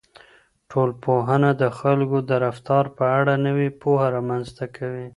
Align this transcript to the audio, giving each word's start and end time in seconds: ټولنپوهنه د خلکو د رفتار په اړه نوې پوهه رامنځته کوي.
ټولنپوهنه 0.71 1.49
د 1.61 1.63
خلکو 1.79 2.17
د 2.29 2.31
رفتار 2.45 2.85
په 2.97 3.05
اړه 3.19 3.33
نوې 3.45 3.69
پوهه 3.81 4.07
رامنځته 4.15 4.65
کوي. 4.75 5.07